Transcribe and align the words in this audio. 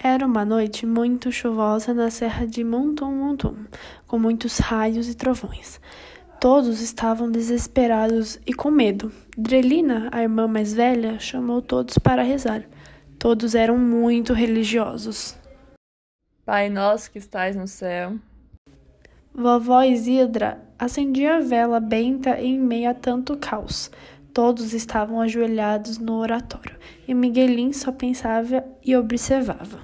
Era 0.00 0.24
uma 0.24 0.44
noite 0.44 0.86
muito 0.86 1.32
chuvosa 1.32 1.92
na 1.92 2.08
serra 2.08 2.46
de 2.46 2.62
Montum 2.62 3.10
Montum, 3.10 3.56
com 4.06 4.16
muitos 4.16 4.58
raios 4.58 5.08
e 5.08 5.16
trovões. 5.16 5.80
Todos 6.40 6.80
estavam 6.80 7.28
desesperados 7.28 8.38
e 8.46 8.54
com 8.54 8.70
medo. 8.70 9.10
Drelina, 9.36 10.08
a 10.12 10.22
irmã 10.22 10.46
mais 10.46 10.72
velha, 10.72 11.18
chamou 11.18 11.60
todos 11.60 11.98
para 11.98 12.22
rezar. 12.22 12.62
Todos 13.18 13.56
eram 13.56 13.76
muito 13.76 14.32
religiosos. 14.32 15.36
Pai 16.46 16.70
nosso 16.70 17.10
que 17.10 17.18
estais 17.18 17.56
no 17.56 17.66
céu. 17.66 18.16
Vovó 19.34 19.82
Isidra 19.82 20.62
acendia 20.78 21.38
a 21.38 21.40
vela 21.40 21.80
benta 21.80 22.40
em 22.40 22.56
meio 22.56 22.90
a 22.90 22.94
tanto 22.94 23.36
caos. 23.36 23.90
Todos 24.38 24.72
estavam 24.72 25.20
ajoelhados 25.20 25.98
no 25.98 26.20
oratório 26.20 26.76
e 27.08 27.12
Miguelin 27.12 27.72
só 27.72 27.90
pensava 27.90 28.64
e 28.84 28.94
observava. 28.94 29.80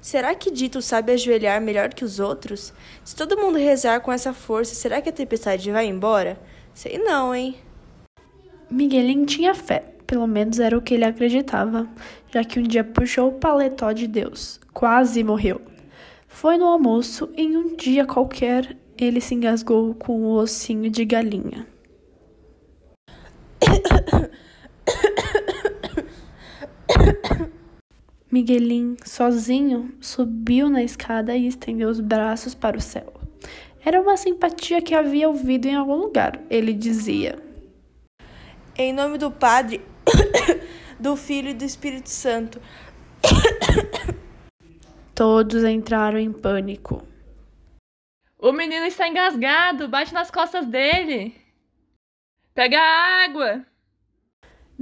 Será 0.00 0.34
que 0.34 0.50
Dito 0.50 0.82
sabe 0.82 1.12
ajoelhar 1.12 1.62
melhor 1.62 1.94
que 1.94 2.04
os 2.04 2.18
outros? 2.18 2.74
Se 3.04 3.14
todo 3.14 3.38
mundo 3.38 3.58
rezar 3.58 4.00
com 4.00 4.10
essa 4.10 4.32
força, 4.32 4.74
será 4.74 5.00
que 5.00 5.08
a 5.08 5.12
tempestade 5.12 5.70
vai 5.70 5.86
embora? 5.86 6.36
Sei 6.74 6.98
não, 6.98 7.32
hein? 7.32 7.54
Miguelin 8.68 9.24
tinha 9.24 9.54
fé, 9.54 9.84
pelo 10.04 10.26
menos 10.26 10.58
era 10.58 10.76
o 10.76 10.82
que 10.82 10.94
ele 10.94 11.04
acreditava, 11.04 11.88
já 12.28 12.42
que 12.42 12.58
um 12.58 12.64
dia 12.64 12.82
puxou 12.82 13.28
o 13.28 13.38
paletó 13.38 13.92
de 13.92 14.08
Deus. 14.08 14.58
Quase 14.74 15.22
morreu. 15.22 15.60
Foi 16.26 16.58
no 16.58 16.66
almoço, 16.66 17.30
em 17.36 17.56
um 17.56 17.76
dia 17.76 18.04
qualquer, 18.04 18.76
ele 18.98 19.20
se 19.20 19.32
engasgou 19.32 19.94
com 19.94 20.22
o 20.22 20.32
ossinho 20.32 20.90
de 20.90 21.04
galinha. 21.04 21.70
Miguelin, 28.32 28.96
sozinho, 29.04 29.94
subiu 30.00 30.70
na 30.70 30.82
escada 30.82 31.36
e 31.36 31.46
estendeu 31.46 31.90
os 31.90 32.00
braços 32.00 32.54
para 32.54 32.78
o 32.78 32.80
céu. 32.80 33.12
Era 33.84 34.00
uma 34.00 34.16
simpatia 34.16 34.80
que 34.80 34.94
havia 34.94 35.28
ouvido 35.28 35.66
em 35.66 35.74
algum 35.74 35.96
lugar. 35.96 36.40
Ele 36.48 36.72
dizia: 36.72 37.38
Em 38.74 38.90
nome 38.90 39.18
do 39.18 39.30
Padre, 39.30 39.82
do 40.98 41.14
Filho 41.14 41.50
e 41.50 41.54
do 41.54 41.64
Espírito 41.64 42.08
Santo. 42.08 42.58
Todos 45.14 45.62
entraram 45.62 46.18
em 46.18 46.32
pânico. 46.32 47.06
O 48.38 48.50
menino 48.50 48.86
está 48.86 49.06
engasgado, 49.06 49.88
bate 49.88 50.14
nas 50.14 50.30
costas 50.30 50.66
dele. 50.66 51.36
Pega 52.54 52.80
a 52.80 53.24
água. 53.24 53.71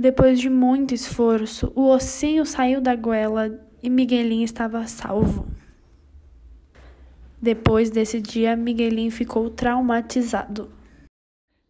Depois 0.00 0.40
de 0.40 0.48
muito 0.48 0.94
esforço, 0.94 1.70
o 1.76 1.86
ossinho 1.86 2.46
saiu 2.46 2.80
da 2.80 2.96
goela 2.96 3.62
e 3.82 3.90
Miguelinho 3.90 4.46
estava 4.46 4.86
salvo. 4.86 5.46
Depois 7.38 7.90
desse 7.90 8.18
dia, 8.18 8.56
Miguelinho 8.56 9.10
ficou 9.10 9.50
traumatizado. 9.50 10.72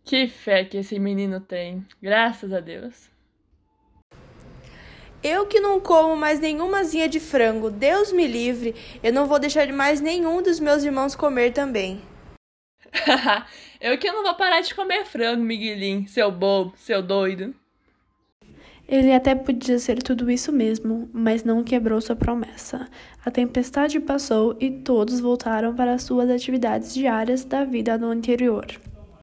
Que 0.05 0.29
fé 0.29 0.65
que 0.65 0.77
esse 0.77 0.97
menino 0.97 1.41
tem, 1.41 1.85
graças 2.01 2.53
a 2.53 2.61
Deus. 2.61 3.11
Eu 5.25 5.47
que 5.47 5.59
não 5.59 5.81
como 5.81 6.15
mais 6.15 6.39
nenhuma 6.39 6.79
asinha 6.79 7.09
de 7.09 7.19
frango, 7.19 7.69
Deus 7.69 8.13
me 8.13 8.29
livre, 8.29 8.77
eu 9.03 9.13
não 9.13 9.27
vou 9.27 9.41
deixar 9.41 9.67
mais 9.73 10.01
nenhum 10.01 10.41
dos 10.41 10.61
meus 10.61 10.85
irmãos 10.85 11.17
comer 11.17 11.53
também. 11.53 12.01
eu 13.81 13.99
que 13.99 14.13
não 14.13 14.23
vou 14.23 14.37
parar 14.37 14.61
de 14.61 14.73
comer 14.73 15.05
frango, 15.05 15.43
Miguelinho, 15.43 16.07
seu 16.07 16.31
bobo, 16.31 16.73
seu 16.77 17.03
doido. 17.03 17.53
Ele 18.91 19.13
até 19.13 19.37
podia 19.37 19.79
ser 19.79 20.03
tudo 20.03 20.29
isso 20.29 20.51
mesmo, 20.51 21.09
mas 21.13 21.45
não 21.45 21.63
quebrou 21.63 22.01
sua 22.01 22.17
promessa. 22.17 22.89
A 23.25 23.31
tempestade 23.31 24.01
passou 24.01 24.57
e 24.59 24.69
todos 24.69 25.21
voltaram 25.21 25.73
para 25.73 25.97
suas 25.97 26.29
atividades 26.29 26.93
diárias 26.93 27.45
da 27.45 27.65
vida 27.65 27.97
no 27.97 28.13
interior. 28.13 28.67